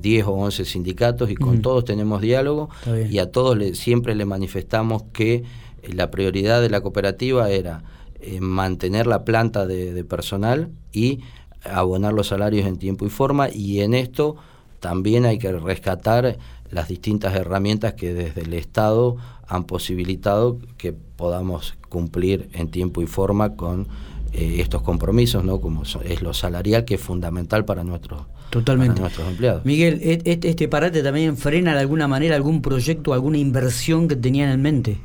10 0.00 0.26
o 0.26 0.32
11 0.32 0.64
sindicatos 0.64 1.30
y 1.30 1.34
con 1.34 1.62
todos 1.62 1.84
tenemos 1.84 2.20
diálogo 2.20 2.70
y 3.08 3.18
a 3.18 3.30
todos 3.30 3.56
le, 3.56 3.74
siempre 3.74 4.14
le 4.14 4.24
manifestamos 4.24 5.04
que 5.12 5.44
la 5.92 6.10
prioridad 6.10 6.60
de 6.60 6.70
la 6.70 6.80
cooperativa 6.80 7.50
era 7.50 7.84
eh, 8.20 8.40
mantener 8.40 9.06
la 9.06 9.24
planta 9.24 9.66
de, 9.66 10.02
personal 10.04 10.70
y 10.92 11.20
abonar 11.62 12.12
los 12.12 12.28
salarios 12.28 12.66
en 12.66 12.76
tiempo 12.76 13.06
y 13.06 13.10
forma. 13.10 13.48
Y 13.50 13.80
en 13.80 13.94
esto 13.94 14.36
también 14.80 15.26
hay 15.26 15.38
que 15.38 15.52
rescatar 15.52 16.38
las 16.70 16.88
distintas 16.88 17.34
herramientas 17.34 17.94
que 17.94 18.14
desde 18.14 18.42
el 18.42 18.54
Estado 18.54 19.16
han 19.46 19.64
posibilitado 19.64 20.58
que 20.76 20.92
podamos 20.92 21.74
cumplir 21.88 22.48
en 22.52 22.70
tiempo 22.70 23.02
y 23.02 23.06
forma 23.06 23.56
con 23.56 23.88
eh, 24.32 24.56
estos 24.60 24.82
compromisos, 24.82 25.44
¿no? 25.44 25.60
como 25.60 25.84
es 26.04 26.22
lo 26.22 26.34
salarial 26.34 26.84
que 26.84 26.96
es 26.96 27.00
fundamental 27.00 27.64
para 27.64 27.84
nuestros, 27.84 28.22
Totalmente. 28.50 29.00
nuestros 29.00 29.28
empleados. 29.28 29.64
Miguel, 29.64 30.00
¿este 30.02 30.68
parate 30.68 31.02
también 31.02 31.36
frena 31.36 31.72
de 31.72 31.80
alguna 31.80 32.08
manera 32.08 32.36
algún 32.36 32.60
proyecto, 32.60 33.14
alguna 33.14 33.38
inversión 33.38 34.08
que 34.08 34.16
tenían 34.16 34.50
en 34.50 34.62
mente? 34.62 34.98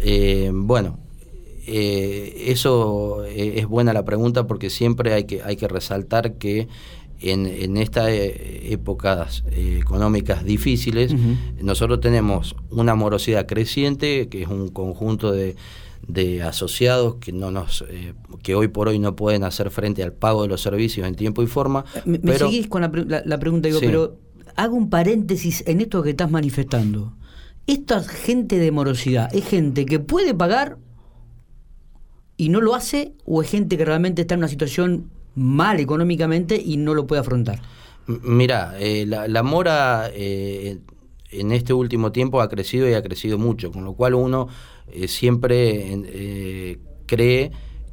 Eh, 0.00 0.50
bueno, 0.54 0.98
eh, 1.66 2.44
eso 2.46 3.24
es 3.24 3.66
buena 3.66 3.92
la 3.92 4.04
pregunta 4.04 4.46
porque 4.46 4.70
siempre 4.70 5.12
hay 5.12 5.24
que, 5.24 5.42
hay 5.42 5.56
que 5.56 5.68
resaltar 5.68 6.34
que 6.34 6.68
en, 7.20 7.46
en 7.46 7.76
estas 7.76 8.08
épocas 8.10 9.44
económicas 9.50 10.44
difíciles 10.44 11.14
nosotros 11.60 12.00
tenemos 12.00 12.54
una 12.70 12.94
morosidad 12.94 13.46
creciente, 13.46 14.28
que 14.28 14.42
es 14.42 14.48
un 14.48 14.68
conjunto 14.68 15.32
de, 15.32 15.56
de 16.06 16.42
asociados 16.42 17.16
que 17.16 17.32
no 17.32 17.50
nos 17.50 17.84
que 18.42 18.54
hoy 18.54 18.68
por 18.68 18.88
hoy 18.88 18.98
no 18.98 19.16
pueden 19.16 19.44
hacer 19.44 19.70
frente 19.70 20.02
al 20.02 20.12
pago 20.12 20.42
de 20.42 20.48
los 20.48 20.62
servicios 20.62 21.06
en 21.06 21.14
tiempo 21.14 21.42
y 21.42 21.46
forma. 21.46 21.84
Me, 22.04 22.20
seguís 22.38 22.68
con 22.68 22.82
la, 22.82 22.90
pregunta, 23.38 23.68
digo, 23.68 23.80
pero 23.80 24.18
hago 24.56 24.76
un 24.76 24.90
paréntesis 24.90 25.64
en 25.66 25.80
esto 25.80 26.02
que 26.02 26.10
estás 26.10 26.30
manifestando 26.30 27.14
esta 27.68 28.02
gente 28.02 28.58
de 28.58 28.72
morosidad 28.72 29.32
es 29.34 29.44
gente 29.46 29.84
que 29.84 30.00
puede 30.00 30.34
pagar 30.34 30.78
y 32.38 32.48
no 32.48 32.60
lo 32.60 32.74
hace 32.74 33.12
o 33.26 33.42
es 33.42 33.50
gente 33.50 33.76
que 33.76 33.84
realmente 33.84 34.22
está 34.22 34.34
en 34.34 34.38
una 34.38 34.48
situación 34.48 35.10
mal 35.38 35.80
económicamente 35.80 36.60
y 36.62 36.76
no 36.76 36.94
lo 36.94 37.06
puede 37.06 37.20
afrontar? 37.20 37.60
Mira, 38.06 38.74
eh, 38.78 39.04
la, 39.06 39.42
mora 39.42 40.10
eh, 40.12 40.78
en 41.30 41.52
este 41.52 41.74
último 41.74 42.10
tiempo 42.10 42.40
ha 42.40 42.48
crecido 42.48 42.88
y 42.88 42.94
ha 42.94 43.02
crecido 43.02 43.36
mucho, 43.36 43.70
con 43.70 43.84
lo 43.84 43.92
cual 43.92 44.14
uno 44.14 44.48
eh, 44.90 45.08
siempre 45.08 46.78
cree 47.04 47.52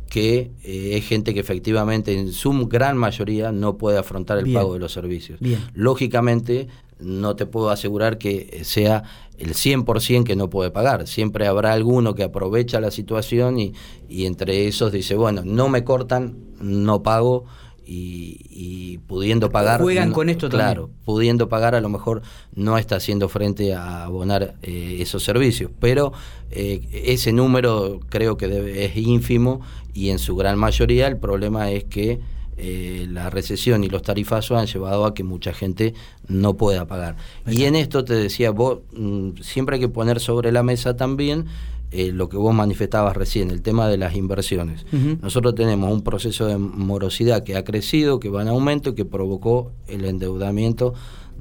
que 0.09 0.51
es 0.63 1.05
gente 1.05 1.33
que 1.33 1.41
efectivamente 1.41 2.17
en 2.17 2.31
su 2.31 2.67
gran 2.67 2.95
mayoría 2.95 3.51
no 3.51 3.77
puede 3.77 3.97
afrontar 3.97 4.37
el 4.37 4.53
pago 4.53 4.73
de 4.73 4.79
los 4.79 4.93
servicios. 4.93 5.39
Lógicamente, 5.73 6.69
no 6.99 7.35
te 7.35 7.45
puedo 7.45 7.69
asegurar 7.69 8.17
que 8.17 8.61
sea 8.63 9.03
el 9.37 9.53
100% 9.53 10.23
que 10.23 10.35
no 10.35 10.49
puede 10.49 10.71
pagar. 10.71 11.07
Siempre 11.07 11.47
habrá 11.47 11.73
alguno 11.73 12.15
que 12.15 12.23
aprovecha 12.23 12.79
la 12.79 12.91
situación 12.91 13.59
y, 13.59 13.73
y 14.07 14.25
entre 14.25 14.67
esos 14.67 14.91
dice, 14.91 15.15
bueno, 15.15 15.41
no 15.43 15.69
me 15.69 15.83
cortan, 15.83 16.37
no 16.59 17.03
pago 17.03 17.45
y, 17.87 18.99
pudiendo 19.07 19.51
pagar... 19.51 19.81
Juegan 19.81 20.11
con 20.11 20.29
esto 20.29 20.49
Claro, 20.49 20.89
pudiendo 21.03 21.49
pagar 21.49 21.75
a 21.75 21.81
lo 21.81 21.89
mejor 21.89 22.21
no 22.53 22.77
está 22.77 22.95
haciendo 22.95 23.29
frente 23.29 23.73
a 23.73 24.05
abonar 24.05 24.55
eh, 24.63 24.97
esos 24.99 25.23
servicios, 25.23 25.71
pero 25.79 26.13
eh, 26.51 26.81
ese 26.91 27.31
número 27.31 27.99
creo 28.09 28.37
que 28.37 28.47
debe, 28.47 28.85
es 28.85 28.97
ínfimo 28.97 29.61
y 29.93 30.09
en 30.09 30.19
su 30.19 30.35
gran 30.35 30.57
mayoría 30.57 31.07
el 31.07 31.17
problema 31.17 31.71
es 31.71 31.83
que 31.83 32.19
eh, 32.57 33.05
la 33.09 33.29
recesión 33.29 33.83
y 33.83 33.89
los 33.89 34.01
tarifazos 34.01 34.57
han 34.57 34.67
llevado 34.67 35.05
a 35.05 35.13
que 35.13 35.23
mucha 35.23 35.53
gente 35.53 35.93
no 36.27 36.55
pueda 36.55 36.87
pagar. 36.87 37.17
Y 37.47 37.63
en 37.63 37.75
esto 37.75 38.05
te 38.05 38.13
decía, 38.13 38.51
vos 38.51 38.79
mm, 38.93 39.41
siempre 39.41 39.75
hay 39.75 39.81
que 39.81 39.89
poner 39.89 40.19
sobre 40.19 40.51
la 40.51 40.63
mesa 40.63 40.95
también 40.95 41.45
eh, 41.91 42.11
lo 42.11 42.29
que 42.29 42.37
vos 42.37 42.53
manifestabas 42.53 43.15
recién, 43.15 43.51
el 43.51 43.61
tema 43.61 43.87
de 43.87 43.97
las 43.97 44.15
inversiones. 44.15 44.85
Nosotros 45.21 45.55
tenemos 45.55 45.91
un 45.93 46.01
proceso 46.01 46.45
de 46.45 46.57
morosidad 46.57 47.43
que 47.43 47.55
ha 47.55 47.63
crecido, 47.63 48.19
que 48.19 48.29
va 48.29 48.41
en 48.41 48.47
aumento 48.47 48.89
y 48.89 48.95
que 48.95 49.05
provocó 49.05 49.71
el 49.87 50.03
endeudamiento 50.03 50.93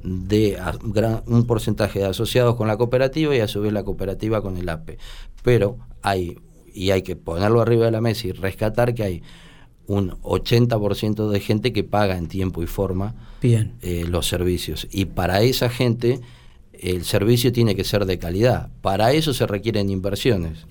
de 0.03 0.57
un 1.25 1.45
porcentaje 1.47 1.99
de 1.99 2.05
asociados 2.05 2.55
con 2.55 2.67
la 2.67 2.77
cooperativa 2.77 3.35
y 3.35 3.39
a 3.39 3.47
su 3.47 3.61
vez 3.61 3.73
la 3.73 3.83
cooperativa 3.83 4.41
con 4.41 4.55
el 4.55 4.69
APE. 4.69 4.97
Pero 5.43 5.77
hay, 6.03 6.37
y 6.73 6.91
hay 6.91 7.01
que 7.01 7.15
ponerlo 7.15 7.59
arriba 7.59 7.85
de 7.85 7.91
la 7.91 8.01
mesa 8.01 8.27
y 8.27 8.31
rescatar 8.31 8.93
que 8.93 9.03
hay 9.03 9.23
un 9.87 10.11
80% 10.21 11.29
de 11.29 11.39
gente 11.39 11.73
que 11.73 11.83
paga 11.83 12.17
en 12.17 12.27
tiempo 12.27 12.63
y 12.63 12.67
forma 12.67 13.15
eh, 13.41 14.05
los 14.07 14.27
servicios. 14.27 14.87
Y 14.91 15.05
para 15.05 15.41
esa 15.41 15.69
gente 15.69 16.21
el 16.73 17.05
servicio 17.05 17.51
tiene 17.51 17.75
que 17.75 17.83
ser 17.83 18.05
de 18.05 18.17
calidad. 18.17 18.69
Para 18.81 19.13
eso 19.13 19.33
se 19.33 19.47
requieren 19.47 19.89
inversiones. 19.89 20.65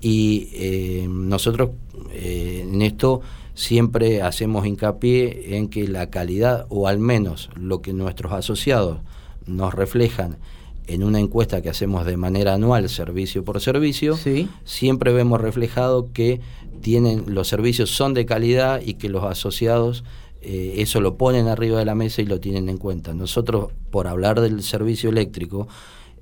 Y 0.00 0.48
eh, 0.52 1.06
nosotros 1.08 1.70
eh, 2.12 2.64
en 2.68 2.82
esto 2.82 3.20
siempre 3.54 4.22
hacemos 4.22 4.66
hincapié 4.66 5.56
en 5.56 5.68
que 5.68 5.88
la 5.88 6.10
calidad, 6.10 6.66
o 6.68 6.86
al 6.86 6.98
menos 6.98 7.50
lo 7.56 7.82
que 7.82 7.92
nuestros 7.92 8.32
asociados 8.32 8.98
nos 9.46 9.74
reflejan 9.74 10.38
en 10.86 11.02
una 11.02 11.20
encuesta 11.20 11.60
que 11.60 11.68
hacemos 11.68 12.06
de 12.06 12.16
manera 12.16 12.54
anual, 12.54 12.88
servicio 12.88 13.44
por 13.44 13.60
servicio, 13.60 14.18
siempre 14.64 15.12
vemos 15.12 15.40
reflejado 15.40 16.12
que 16.12 16.40
tienen 16.80 17.24
los 17.26 17.48
servicios 17.48 17.90
son 17.90 18.14
de 18.14 18.26
calidad 18.26 18.80
y 18.84 18.94
que 18.94 19.08
los 19.08 19.24
asociados 19.24 20.04
eh, 20.40 20.74
eso 20.78 21.00
lo 21.00 21.16
ponen 21.16 21.48
arriba 21.48 21.78
de 21.78 21.84
la 21.84 21.94
mesa 21.94 22.22
y 22.22 22.26
lo 22.26 22.40
tienen 22.40 22.68
en 22.68 22.78
cuenta. 22.78 23.12
Nosotros, 23.12 23.72
por 23.90 24.06
hablar 24.06 24.40
del 24.40 24.62
servicio 24.62 25.10
eléctrico, 25.10 25.68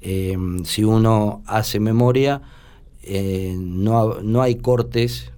eh, 0.01 0.37
si 0.65 0.85
uno 0.85 1.43
hace 1.47 1.81
memoria, 1.81 2.43
eh, 3.03 3.55
no, 3.59 4.21
no, 4.23 4.43
hay 4.43 4.57
cortes 4.57 5.33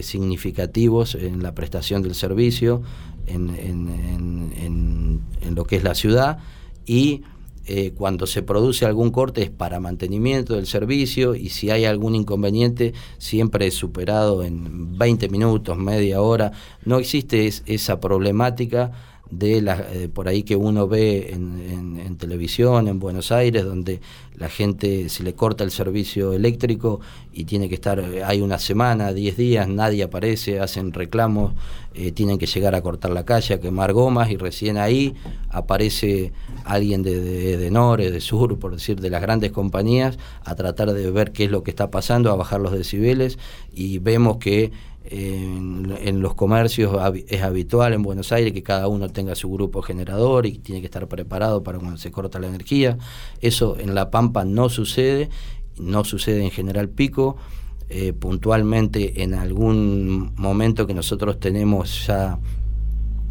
significativos 0.00 1.14
en 1.14 1.42
la 1.42 1.54
prestación 1.54 2.02
del 2.02 2.14
servicio 2.14 2.80
en, 3.26 3.50
en, 3.50 5.20
en 5.42 5.54
lo 5.54 5.64
que 5.64 5.76
es 5.76 5.84
la 5.84 5.94
ciudad 5.94 6.38
y 6.86 7.22
eh, 7.70 7.92
cuando 7.94 8.26
se 8.26 8.42
produce 8.42 8.86
algún 8.86 9.10
corte 9.10 9.42
es 9.42 9.50
para 9.50 9.78
mantenimiento 9.78 10.54
del 10.54 10.66
servicio 10.66 11.34
y 11.34 11.50
si 11.50 11.68
hay 11.70 11.84
algún 11.84 12.14
inconveniente 12.14 12.94
siempre 13.18 13.66
es 13.66 13.74
superado 13.74 14.42
en 14.42 14.96
20 14.96 15.28
minutos, 15.28 15.76
media 15.76 16.22
hora. 16.22 16.52
No 16.86 16.98
existe 16.98 17.46
esa 17.66 18.00
problemática 18.00 18.92
de 19.30 19.60
la, 19.60 19.86
eh, 19.92 20.08
por 20.08 20.28
ahí 20.28 20.42
que 20.42 20.56
uno 20.56 20.88
ve 20.88 21.30
en, 21.30 22.00
en, 22.00 22.16
televisión 22.16 22.88
en 22.88 22.98
Buenos 22.98 23.30
Aires, 23.30 23.64
donde 23.64 24.00
la 24.36 24.48
gente 24.48 25.08
se 25.08 25.22
le 25.22 25.34
corta 25.34 25.62
el 25.62 25.70
servicio 25.70 26.32
eléctrico 26.32 27.00
y 27.32 27.44
tiene 27.44 27.68
que 27.68 27.76
estar, 27.76 28.00
eh, 28.00 28.24
hay 28.24 28.40
una 28.40 28.58
semana, 28.58 29.12
10 29.12 29.36
días, 29.36 29.68
nadie 29.68 30.02
aparece, 30.02 30.58
hacen 30.58 30.92
reclamos, 30.92 31.52
eh, 31.94 32.10
tienen 32.12 32.38
que 32.38 32.46
llegar 32.46 32.74
a 32.74 32.80
cortar 32.80 33.10
la 33.12 33.24
calle, 33.24 33.54
a 33.54 33.60
quemar 33.60 33.92
gomas 33.92 34.30
y 34.30 34.36
recién 34.36 34.78
ahí 34.78 35.14
aparece 35.50 36.32
alguien 36.64 37.02
de, 37.02 37.20
de, 37.20 37.56
de 37.56 37.70
Nore, 37.70 38.10
de 38.10 38.20
Sur, 38.20 38.58
por 38.58 38.72
decir, 38.72 39.00
de 39.00 39.10
las 39.10 39.22
grandes 39.22 39.52
compañías, 39.52 40.18
a 40.44 40.54
tratar 40.54 40.92
de 40.92 41.10
ver 41.10 41.32
qué 41.32 41.44
es 41.44 41.50
lo 41.50 41.62
que 41.62 41.70
está 41.70 41.90
pasando, 41.90 42.30
a 42.30 42.36
bajar 42.36 42.60
los 42.60 42.72
decibeles 42.72 43.38
y 43.72 43.98
vemos 43.98 44.38
que 44.38 44.72
en, 45.10 46.20
los 46.20 46.34
comercios 46.34 46.94
es 47.28 47.42
habitual 47.42 47.92
en 47.94 48.02
Buenos 48.02 48.32
Aires 48.32 48.52
que 48.52 48.62
cada 48.62 48.88
uno 48.88 49.08
tenga 49.08 49.34
su 49.34 49.50
grupo 49.50 49.82
generador 49.82 50.46
y 50.46 50.58
tiene 50.58 50.80
que 50.80 50.86
estar 50.86 51.06
preparado 51.08 51.62
para 51.62 51.78
cuando 51.78 51.96
se 51.96 52.10
corta 52.10 52.38
la 52.38 52.48
energía. 52.48 52.98
Eso 53.40 53.76
en 53.78 53.94
La 53.94 54.10
Pampa 54.10 54.44
no 54.44 54.68
sucede, 54.68 55.30
no 55.78 56.04
sucede 56.04 56.44
en 56.44 56.50
General 56.50 56.88
Pico. 56.88 57.36
Eh, 57.90 58.12
puntualmente 58.12 59.22
en 59.22 59.32
algún 59.32 60.34
momento 60.36 60.86
que 60.86 60.92
nosotros 60.92 61.40
tenemos 61.40 62.06
ya 62.06 62.38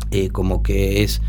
eh, 0.10 0.30
como 0.30 0.64
que 0.64 1.04
es 1.04 1.22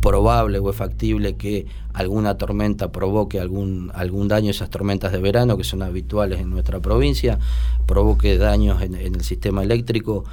probable 0.00 0.58
o 0.58 0.70
es 0.70 0.76
factible 0.76 1.36
que 1.36 1.66
alguna 1.92 2.36
tormenta 2.36 2.92
provoque 2.92 3.40
algún, 3.40 3.90
algún 3.94 4.28
daño, 4.28 4.50
esas 4.50 4.70
tormentas 4.70 5.12
de 5.12 5.18
verano 5.18 5.56
que 5.56 5.64
son 5.64 5.82
habituales 5.82 6.40
en 6.40 6.50
nuestra 6.50 6.80
provincia, 6.80 7.38
provoque 7.86 8.38
daños 8.38 8.82
en, 8.82 8.94
el 8.94 9.22
sistema 9.22 9.62
eléctrico. 9.62 10.24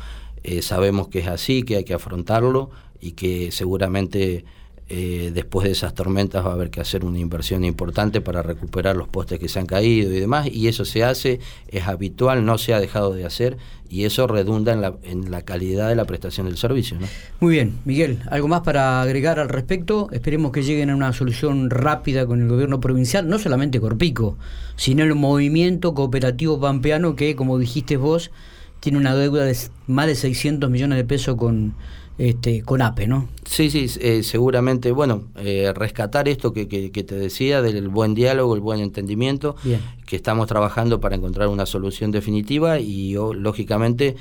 Eh, 0.43 0.61
sabemos 0.61 1.07
que 1.07 1.19
es 1.19 1.27
así, 1.27 1.63
que 1.63 1.77
hay 1.77 1.83
que 1.83 1.93
afrontarlo 1.93 2.69
y 3.01 3.13
que 3.13 3.51
seguramente 3.51 4.45
eh, 4.87 5.31
después 5.33 5.65
de 5.65 5.71
esas 5.71 5.95
tormentas 5.95 6.45
va 6.45 6.51
a 6.51 6.53
haber 6.53 6.69
que 6.69 6.79
hacer 6.79 7.05
una 7.05 7.17
inversión 7.17 7.65
importante 7.65 8.21
para 8.21 8.43
recuperar 8.43 8.95
los 8.95 9.07
postes 9.07 9.39
que 9.39 9.49
se 9.49 9.59
han 9.59 9.65
caído 9.65 10.11
y 10.11 10.19
demás, 10.19 10.47
y 10.51 10.67
eso 10.67 10.85
se 10.85 11.03
hace, 11.03 11.39
es 11.69 11.87
habitual, 11.87 12.45
no 12.45 12.59
se 12.59 12.75
ha 12.75 12.79
dejado 12.79 13.13
de 13.13 13.25
hacer, 13.25 13.57
y 13.89 14.05
eso 14.05 14.27
redunda 14.27 14.73
en 14.73 14.81
la, 14.81 14.95
en 15.03 15.31
la 15.31 15.41
calidad 15.41 15.89
de 15.89 15.95
la 15.95 16.05
prestación 16.05 16.45
del 16.45 16.57
servicio. 16.57 16.97
Muy 17.39 17.53
bien, 17.53 17.79
Miguel, 17.85 18.19
¿algo 18.29 18.47
más 18.47 18.61
para 18.61 19.01
agregar 19.01 19.39
al 19.39 19.49
respecto? 19.49 20.07
Esperemos 20.11 20.51
que 20.51 20.61
lleguen 20.61 20.91
a 20.91 20.95
una 20.95 21.13
solución 21.13 21.71
rápida 21.71 22.27
con 22.27 22.41
el 22.41 22.47
gobierno 22.47 22.79
provincial, 22.79 23.27
no 23.27 23.39
solamente 23.39 23.79
Corpico, 23.79 24.37
sino 24.75 25.03
el 25.03 25.15
movimiento 25.15 25.95
cooperativo 25.95 26.59
pampeano 26.59 27.15
que, 27.15 27.35
como 27.35 27.57
dijiste 27.57 27.97
vos, 27.97 28.29
tiene 28.81 28.99
una 28.99 29.15
deuda 29.15 29.45
de 29.45 29.57
más 29.87 30.05
de 30.05 30.13
600 30.13 30.69
millones 30.69 30.97
de 30.97 31.05
pesos 31.05 31.37
con 31.37 31.73
este, 32.17 32.61
con 32.61 32.81
APE, 32.81 33.07
¿no? 33.07 33.27
Sí, 33.45 33.69
sí, 33.69 33.87
eh, 33.99 34.23
seguramente, 34.23 34.91
bueno, 34.91 35.23
eh, 35.35 35.73
rescatar 35.75 36.29
esto 36.29 36.53
que, 36.53 36.67
que, 36.67 37.03
te 37.03 37.15
decía 37.15 37.61
del 37.61 37.89
buen 37.89 38.15
diálogo, 38.15 38.55
el 38.55 38.61
buen 38.61 38.79
entendimiento, 38.79 39.55
que 40.05 40.15
estamos 40.15 40.47
trabajando 40.47 41.01
para 41.01 41.15
encontrar 41.15 41.49
una 41.49 41.65
solución 41.65 42.11
definitiva 42.11 42.79
y 42.79 43.13
lógicamente 43.13 44.15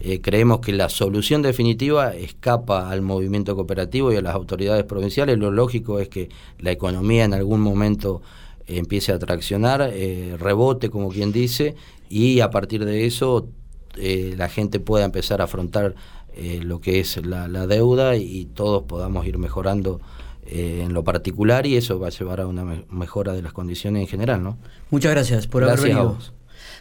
eh, 0.00 0.20
creemos 0.20 0.60
que 0.60 0.72
la 0.72 0.88
solución 0.88 1.40
definitiva 1.40 2.14
escapa 2.14 2.90
al 2.90 3.02
movimiento 3.02 3.54
cooperativo 3.54 4.12
y 4.12 4.16
a 4.16 4.22
las 4.22 4.34
autoridades 4.34 4.84
provinciales. 4.84 5.38
Lo 5.38 5.52
lógico 5.52 6.00
es 6.00 6.08
que 6.08 6.28
la 6.58 6.72
economía 6.72 7.24
en 7.24 7.34
algún 7.34 7.60
momento 7.60 8.22
empiece 8.66 9.12
a 9.12 9.18
traccionar, 9.20 9.92
rebote, 10.38 10.90
como 10.90 11.10
quien 11.10 11.30
dice, 11.30 11.76
y 12.10 12.40
a 12.40 12.50
partir 12.50 12.84
de 12.84 13.06
eso 13.06 13.48
la 13.96 14.48
gente 14.48 14.80
pueda 14.80 15.04
empezar 15.04 15.40
a 15.40 15.44
afrontar 15.44 15.94
eh, 16.36 16.60
lo 16.62 16.80
que 16.80 17.00
es 17.00 17.24
la, 17.24 17.66
deuda 17.66 18.16
y 18.16 18.44
todos 18.44 18.82
podamos 18.84 19.26
ir 19.26 19.38
mejorando 19.38 20.00
eh, 20.46 20.82
en 20.84 20.92
lo 20.92 21.02
particular 21.02 21.66
y 21.66 21.76
eso 21.76 21.98
va 21.98 22.08
a 22.08 22.10
llevar 22.10 22.40
a 22.40 22.46
una 22.46 22.84
mejora 22.90 23.32
de 23.32 23.42
las 23.42 23.52
condiciones 23.52 24.02
en 24.02 24.06
general. 24.06 24.42
¿no? 24.42 24.58
Muchas 24.90 25.12
gracias 25.12 25.46
por 25.46 25.64
haber 25.64 25.80
venido. 25.80 26.18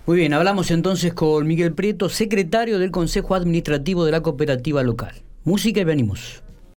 Muy 0.06 0.18
bien, 0.18 0.34
hablamos 0.34 0.70
entonces 0.72 1.14
con 1.14 1.48
Miguel 1.48 1.74
Prieto, 1.74 2.10
secretario 2.10 2.78
del 2.80 2.92
Consejo 2.92 3.34
Administrativo 3.34 4.06
de 4.06 4.12
la 4.12 4.22
Cooperativa 4.22 4.84
Local. 4.84 5.24
Música 5.44 5.82
y 5.82 5.84
venimos. 5.84 6.44